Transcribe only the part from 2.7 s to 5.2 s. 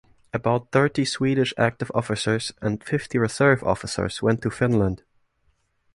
fifty reserve officers went to Finland.